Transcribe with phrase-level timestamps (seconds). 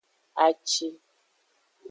[0.45, 0.89] Aci.